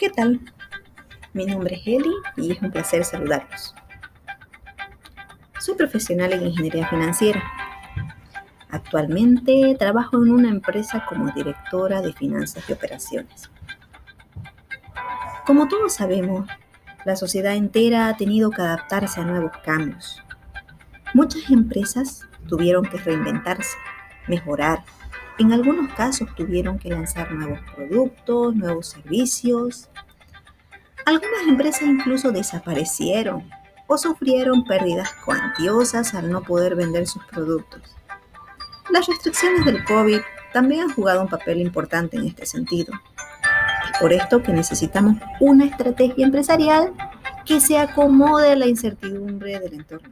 ¿Qué 0.00 0.08
tal? 0.08 0.40
Mi 1.34 1.44
nombre 1.44 1.76
es 1.76 1.86
Eli 1.86 2.14
y 2.38 2.52
es 2.52 2.62
un 2.62 2.70
placer 2.70 3.04
saludarlos. 3.04 3.74
Soy 5.58 5.74
profesional 5.74 6.32
en 6.32 6.46
ingeniería 6.46 6.88
financiera. 6.88 7.42
Actualmente 8.70 9.76
trabajo 9.78 10.16
en 10.16 10.32
una 10.32 10.48
empresa 10.48 11.04
como 11.06 11.30
directora 11.32 12.00
de 12.00 12.14
finanzas 12.14 12.64
y 12.66 12.72
operaciones. 12.72 13.50
Como 15.44 15.68
todos 15.68 15.92
sabemos, 15.92 16.48
la 17.04 17.14
sociedad 17.14 17.54
entera 17.54 18.08
ha 18.08 18.16
tenido 18.16 18.50
que 18.50 18.62
adaptarse 18.62 19.20
a 19.20 19.24
nuevos 19.24 19.52
cambios. 19.62 20.24
Muchas 21.12 21.50
empresas 21.50 22.26
tuvieron 22.48 22.86
que 22.86 22.96
reinventarse, 22.96 23.76
mejorar. 24.28 24.82
En 25.40 25.54
algunos 25.54 25.90
casos 25.94 26.28
tuvieron 26.36 26.78
que 26.78 26.90
lanzar 26.90 27.32
nuevos 27.32 27.60
productos, 27.74 28.54
nuevos 28.54 28.88
servicios. 28.88 29.88
Algunas 31.06 31.48
empresas 31.48 31.80
incluso 31.80 32.30
desaparecieron 32.30 33.48
o 33.86 33.96
sufrieron 33.96 34.64
pérdidas 34.64 35.08
cuantiosas 35.24 36.12
al 36.12 36.30
no 36.30 36.42
poder 36.42 36.76
vender 36.76 37.06
sus 37.06 37.24
productos. 37.24 37.80
Las 38.90 39.06
restricciones 39.06 39.64
del 39.64 39.82
COVID 39.86 40.20
también 40.52 40.82
han 40.82 40.92
jugado 40.92 41.22
un 41.22 41.28
papel 41.28 41.62
importante 41.62 42.18
en 42.18 42.26
este 42.26 42.44
sentido. 42.44 42.92
Es 43.90 43.98
por 43.98 44.12
esto 44.12 44.42
que 44.42 44.52
necesitamos 44.52 45.16
una 45.40 45.64
estrategia 45.64 46.26
empresarial 46.26 46.92
que 47.46 47.62
se 47.62 47.78
acomode 47.78 48.52
a 48.52 48.56
la 48.56 48.66
incertidumbre 48.66 49.58
del 49.58 49.72
entorno. 49.72 50.10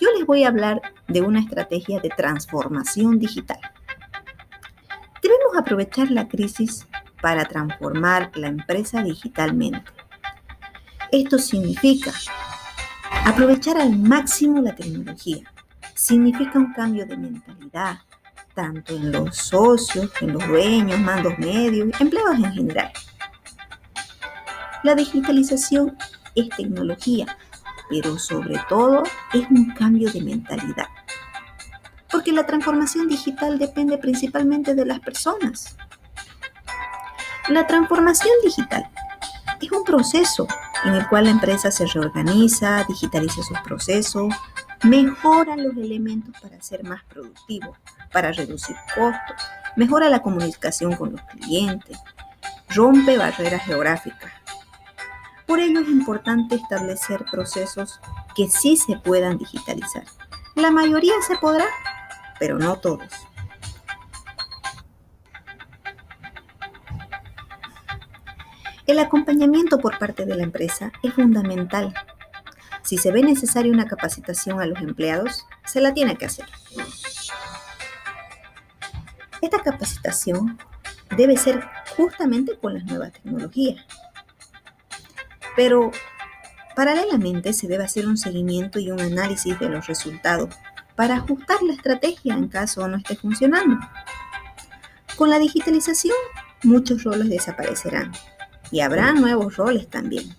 Yo 0.00 0.08
les 0.16 0.24
voy 0.24 0.44
a 0.44 0.48
hablar 0.48 0.80
de 1.08 1.22
una 1.22 1.40
estrategia 1.40 1.98
de 1.98 2.10
transformación 2.10 3.18
digital. 3.18 3.58
Aprovechar 5.58 6.10
la 6.10 6.26
crisis 6.26 6.86
para 7.20 7.44
transformar 7.44 8.30
la 8.34 8.48
empresa 8.48 9.02
digitalmente. 9.02 9.90
Esto 11.12 11.38
significa 11.38 12.12
aprovechar 13.24 13.76
al 13.78 13.96
máximo 13.98 14.62
la 14.62 14.74
tecnología. 14.74 15.44
Significa 15.94 16.58
un 16.58 16.72
cambio 16.72 17.04
de 17.04 17.16
mentalidad, 17.16 17.98
tanto 18.54 18.94
en 18.94 19.12
los 19.12 19.36
socios, 19.36 20.10
en 20.20 20.32
los 20.32 20.46
dueños, 20.46 20.98
mandos 21.00 21.38
medios, 21.38 21.88
empleados 22.00 22.36
en 22.36 22.52
general. 22.52 22.92
La 24.82 24.94
digitalización 24.94 25.96
es 26.34 26.48
tecnología, 26.50 27.36
pero 27.90 28.18
sobre 28.18 28.58
todo 28.68 29.02
es 29.34 29.46
un 29.50 29.74
cambio 29.74 30.10
de 30.10 30.22
mentalidad. 30.22 30.86
Porque 32.20 32.32
la 32.32 32.44
transformación 32.44 33.08
digital 33.08 33.58
depende 33.58 33.96
principalmente 33.96 34.74
de 34.74 34.84
las 34.84 35.00
personas. 35.00 35.74
La 37.48 37.66
transformación 37.66 38.34
digital 38.44 38.90
es 39.58 39.72
un 39.72 39.84
proceso 39.84 40.46
en 40.84 40.96
el 40.96 41.08
cual 41.08 41.24
la 41.24 41.30
empresa 41.30 41.70
se 41.70 41.86
reorganiza, 41.86 42.84
digitaliza 42.86 43.42
sus 43.42 43.58
procesos, 43.60 44.34
mejora 44.82 45.56
los 45.56 45.74
elementos 45.78 46.38
para 46.42 46.60
ser 46.60 46.84
más 46.84 47.02
productivo, 47.04 47.74
para 48.12 48.32
reducir 48.32 48.76
costos, 48.94 49.48
mejora 49.76 50.10
la 50.10 50.20
comunicación 50.20 50.96
con 50.96 51.12
los 51.12 51.22
clientes, 51.22 51.98
rompe 52.68 53.16
barreras 53.16 53.64
geográficas, 53.64 54.30
por 55.46 55.58
ello 55.58 55.80
es 55.80 55.88
importante 55.88 56.56
establecer 56.56 57.24
procesos 57.32 57.98
que 58.36 58.50
sí 58.50 58.76
se 58.76 58.98
puedan 58.98 59.38
digitalizar. 59.38 60.04
La 60.56 60.70
mayoría 60.70 61.14
se 61.26 61.36
podrá, 61.36 61.64
pero 62.40 62.58
no 62.58 62.80
todos. 62.80 63.12
El 68.88 68.98
acompañamiento 68.98 69.78
por 69.78 70.00
parte 70.00 70.26
de 70.26 70.34
la 70.34 70.42
empresa 70.42 70.90
es 71.04 71.14
fundamental. 71.14 71.94
Si 72.82 72.98
se 72.98 73.12
ve 73.12 73.22
necesaria 73.22 73.72
una 73.72 73.86
capacitación 73.86 74.60
a 74.60 74.66
los 74.66 74.80
empleados, 74.80 75.46
se 75.64 75.80
la 75.80 75.94
tiene 75.94 76.16
que 76.16 76.26
hacer. 76.26 76.46
Esta 79.40 79.62
capacitación 79.62 80.58
debe 81.16 81.36
ser 81.36 81.64
justamente 81.96 82.58
con 82.58 82.74
las 82.74 82.84
nuevas 82.84 83.12
tecnologías 83.12 83.86
pero 85.56 85.90
paralelamente 86.74 87.52
se 87.52 87.68
debe 87.68 87.84
hacer 87.84 88.06
un 88.06 88.16
seguimiento 88.16 88.78
y 88.78 88.90
un 88.90 89.00
análisis 89.00 89.58
de 89.58 89.68
los 89.68 89.86
resultados 89.86 90.54
para 91.00 91.16
ajustar 91.16 91.62
la 91.62 91.72
estrategia 91.72 92.34
en 92.34 92.46
caso 92.48 92.86
no 92.86 92.98
esté 92.98 93.16
funcionando. 93.16 93.78
Con 95.16 95.30
la 95.30 95.38
digitalización, 95.38 96.14
muchos 96.62 97.04
roles 97.04 97.30
desaparecerán 97.30 98.12
y 98.70 98.80
habrá 98.80 99.10
nuevos 99.12 99.56
roles 99.56 99.88
también. 99.88 100.36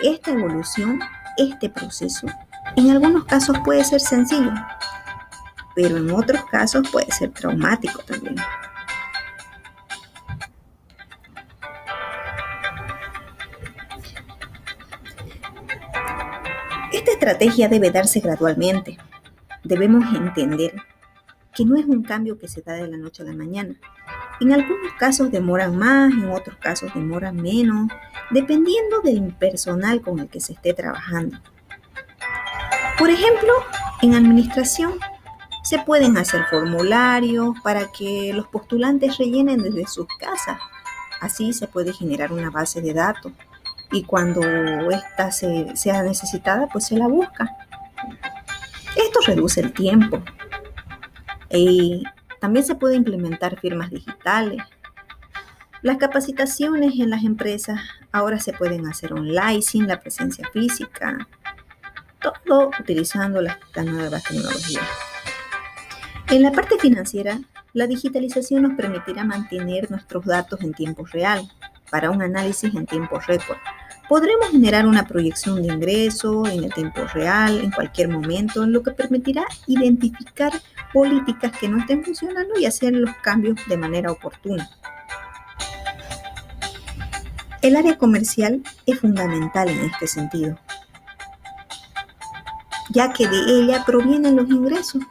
Esta 0.00 0.32
evolución, 0.32 0.98
este 1.36 1.70
proceso, 1.70 2.26
en 2.74 2.90
algunos 2.90 3.26
casos 3.26 3.56
puede 3.64 3.84
ser 3.84 4.00
sencillo, 4.00 4.52
pero 5.76 5.98
en 5.98 6.10
otros 6.10 6.44
casos 6.46 6.90
puede 6.90 7.12
ser 7.12 7.30
traumático 7.30 8.02
también. 8.02 8.34
Esta 16.92 17.12
estrategia 17.12 17.68
debe 17.68 17.92
darse 17.92 18.18
gradualmente. 18.18 18.98
Debemos 19.64 20.04
entender 20.14 20.74
que 21.54 21.64
no 21.64 21.76
es 21.76 21.86
un 21.86 22.02
cambio 22.02 22.38
que 22.38 22.48
se 22.48 22.62
da 22.62 22.74
de 22.74 22.88
la 22.88 22.96
noche 22.96 23.22
a 23.22 23.26
la 23.26 23.34
mañana. 23.34 23.74
En 24.40 24.52
algunos 24.52 24.92
casos 24.98 25.30
demoran 25.30 25.76
más, 25.76 26.12
en 26.12 26.30
otros 26.30 26.56
casos 26.56 26.92
demoran 26.94 27.36
menos, 27.36 27.88
dependiendo 28.30 29.00
del 29.00 29.32
personal 29.34 30.02
con 30.02 30.18
el 30.18 30.28
que 30.28 30.40
se 30.40 30.54
esté 30.54 30.74
trabajando. 30.74 31.38
Por 32.98 33.10
ejemplo, 33.10 33.52
en 34.02 34.14
administración 34.14 34.94
se 35.62 35.78
pueden 35.78 36.16
hacer 36.18 36.44
formularios 36.50 37.54
para 37.62 37.90
que 37.90 38.32
los 38.34 38.46
postulantes 38.48 39.16
rellenen 39.18 39.62
desde 39.62 39.86
sus 39.86 40.06
casas. 40.18 40.58
Así 41.20 41.52
se 41.52 41.68
puede 41.68 41.92
generar 41.92 42.32
una 42.32 42.50
base 42.50 42.82
de 42.82 42.92
datos 42.92 43.32
y 43.90 44.02
cuando 44.04 44.42
ésta 44.90 45.30
sea 45.30 46.02
necesitada, 46.02 46.68
pues 46.72 46.86
se 46.86 46.96
la 46.96 47.06
busca. 47.06 47.56
Esto 48.96 49.20
reduce 49.26 49.60
el 49.60 49.72
tiempo. 49.72 50.22
Y 51.50 52.04
también 52.40 52.64
se 52.64 52.74
puede 52.74 52.96
implementar 52.96 53.58
firmas 53.58 53.90
digitales. 53.90 54.62
Las 55.82 55.98
capacitaciones 55.98 56.94
en 56.98 57.10
las 57.10 57.24
empresas 57.24 57.80
ahora 58.12 58.38
se 58.38 58.52
pueden 58.52 58.86
hacer 58.86 59.12
online 59.12 59.62
sin 59.62 59.86
la 59.86 60.00
presencia 60.00 60.48
física. 60.52 61.26
Todo 62.20 62.70
utilizando 62.80 63.42
las, 63.42 63.58
las 63.74 63.86
nuevas 63.86 64.22
tecnologías. 64.24 64.84
En 66.28 66.42
la 66.42 66.52
parte 66.52 66.78
financiera, 66.78 67.38
la 67.74 67.86
digitalización 67.86 68.62
nos 68.62 68.74
permitirá 68.74 69.24
mantener 69.24 69.90
nuestros 69.90 70.24
datos 70.24 70.62
en 70.62 70.72
tiempo 70.72 71.04
real 71.06 71.46
para 71.90 72.10
un 72.10 72.22
análisis 72.22 72.74
en 72.74 72.86
tiempo 72.86 73.20
récord 73.20 73.58
Podremos 74.08 74.50
generar 74.50 74.86
una 74.86 75.06
proyección 75.06 75.62
de 75.62 75.72
ingreso 75.72 76.46
en 76.46 76.64
el 76.64 76.74
tiempo 76.74 77.00
real, 77.12 77.58
en 77.60 77.70
cualquier 77.70 78.08
momento, 78.08 78.66
lo 78.66 78.82
que 78.82 78.90
permitirá 78.90 79.44
identificar 79.66 80.52
políticas 80.92 81.52
que 81.58 81.68
no 81.68 81.78
estén 81.78 82.04
funcionando 82.04 82.58
y 82.58 82.66
hacer 82.66 82.92
los 82.92 83.14
cambios 83.22 83.58
de 83.66 83.76
manera 83.78 84.12
oportuna. 84.12 84.68
El 87.62 87.76
área 87.76 87.96
comercial 87.96 88.62
es 88.84 89.00
fundamental 89.00 89.70
en 89.70 89.86
este 89.86 90.06
sentido, 90.06 90.58
ya 92.90 93.10
que 93.12 93.26
de 93.26 93.38
ella 93.60 93.84
provienen 93.86 94.36
los 94.36 94.50
ingresos. 94.50 95.02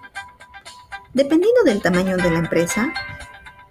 Dependiendo 1.16 1.64
del 1.66 1.82
tamaño 1.82 2.16
de 2.16 2.30
la 2.30 2.38
empresa, 2.38 2.94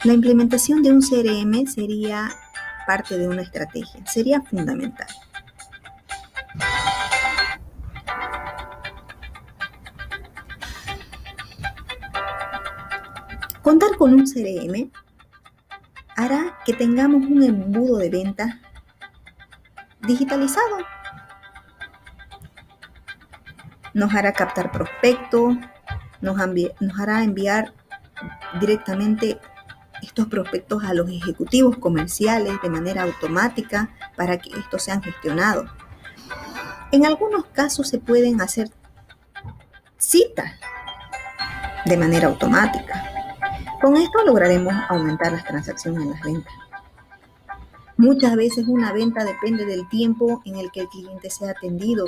la 0.02 0.12
implementación 0.14 0.82
de 0.82 0.90
un 0.90 1.00
CRM 1.00 1.64
sería 1.69 2.28
parte 2.87 3.19
de 3.19 3.29
una 3.29 3.43
estrategia. 3.43 4.05
Sería 4.06 4.40
fundamental. 4.43 5.08
Contar 13.62 13.96
con 13.96 14.12
un 14.12 14.25
CRM 14.25 14.90
hará 16.17 16.58
que 16.64 16.73
tengamos 16.73 17.25
un 17.25 17.43
embudo 17.43 17.99
de 17.99 18.11
venta 18.11 18.61
digitalizado. 20.00 20.79
Nos 23.94 24.12
hará 24.14 24.32
captar 24.32 24.73
prospectos, 24.73 25.56
nos, 26.20 26.37
nos 26.81 27.00
hará 27.00 27.23
enviar 27.23 27.73
directamente 28.61 29.38
estos 30.12 30.28
prospectos 30.28 30.84
a 30.84 30.92
los 30.92 31.08
ejecutivos 31.08 31.78
comerciales 31.78 32.60
de 32.62 32.68
manera 32.68 33.04
automática 33.04 33.88
para 34.14 34.36
que 34.36 34.50
estos 34.58 34.82
sean 34.82 35.02
gestionados. 35.02 35.70
En 36.90 37.06
algunos 37.06 37.46
casos 37.46 37.88
se 37.88 37.98
pueden 37.98 38.42
hacer 38.42 38.68
citas 39.96 40.52
de 41.86 41.96
manera 41.96 42.28
automática. 42.28 43.02
Con 43.80 43.96
esto 43.96 44.22
lograremos 44.26 44.74
aumentar 44.90 45.32
las 45.32 45.46
transacciones 45.46 46.02
en 46.02 46.10
las 46.10 46.20
ventas. 46.20 46.52
Muchas 47.96 48.36
veces 48.36 48.66
una 48.68 48.92
venta 48.92 49.24
depende 49.24 49.64
del 49.64 49.88
tiempo 49.88 50.42
en 50.44 50.56
el 50.56 50.70
que 50.72 50.80
el 50.80 50.88
cliente 50.88 51.30
sea 51.30 51.52
atendido 51.52 52.04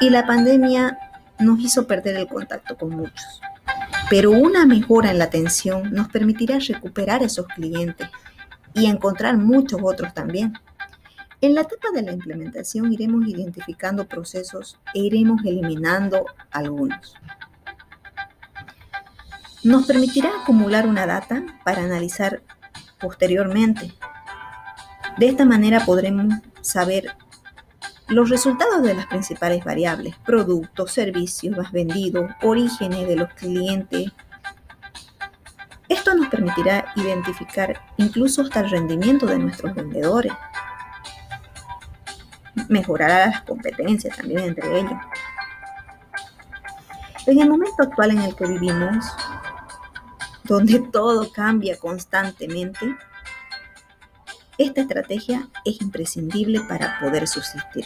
y 0.00 0.10
la 0.10 0.26
pandemia 0.26 0.98
nos 1.38 1.58
hizo 1.60 1.86
perder 1.86 2.16
el 2.16 2.28
contacto 2.28 2.76
con 2.76 2.90
muchos. 2.90 3.40
Pero 4.08 4.30
una 4.30 4.66
mejora 4.66 5.10
en 5.10 5.18
la 5.18 5.24
atención 5.24 5.92
nos 5.92 6.08
permitirá 6.08 6.58
recuperar 6.58 7.22
esos 7.22 7.46
clientes 7.48 8.08
y 8.74 8.86
encontrar 8.86 9.36
muchos 9.36 9.80
otros 9.82 10.14
también. 10.14 10.52
En 11.40 11.54
la 11.54 11.62
etapa 11.62 11.90
de 11.92 12.02
la 12.02 12.12
implementación 12.12 12.92
iremos 12.92 13.26
identificando 13.26 14.06
procesos 14.06 14.78
e 14.94 15.00
iremos 15.00 15.44
eliminando 15.44 16.24
algunos. 16.50 17.14
Nos 19.64 19.86
permitirá 19.86 20.30
acumular 20.42 20.86
una 20.86 21.06
data 21.06 21.44
para 21.64 21.82
analizar 21.82 22.42
posteriormente. 23.00 23.92
De 25.18 25.28
esta 25.28 25.44
manera 25.44 25.84
podremos 25.84 26.32
saber 26.60 27.16
los 28.08 28.30
resultados 28.30 28.82
de 28.82 28.94
las 28.94 29.06
principales 29.06 29.64
variables, 29.64 30.14
productos, 30.24 30.92
servicios 30.92 31.56
más 31.56 31.72
vendidos, 31.72 32.30
orígenes 32.42 33.08
de 33.08 33.16
los 33.16 33.32
clientes. 33.34 34.12
Esto 35.88 36.14
nos 36.14 36.28
permitirá 36.28 36.92
identificar 36.96 37.80
incluso 37.96 38.42
hasta 38.42 38.60
el 38.60 38.70
rendimiento 38.70 39.26
de 39.26 39.38
nuestros 39.38 39.74
vendedores. 39.74 40.32
Mejorará 42.68 43.26
las 43.26 43.42
competencias 43.42 44.16
también 44.16 44.40
entre 44.40 44.80
ellos. 44.80 45.00
En 47.26 47.40
el 47.40 47.50
momento 47.50 47.82
actual 47.82 48.12
en 48.12 48.22
el 48.22 48.36
que 48.36 48.46
vivimos, 48.46 49.04
donde 50.44 50.78
todo 50.92 51.30
cambia 51.32 51.76
constantemente, 51.76 52.94
esta 54.58 54.82
estrategia 54.82 55.48
es 55.64 55.80
imprescindible 55.80 56.60
para 56.68 56.98
poder 57.00 57.26
subsistir. 57.28 57.84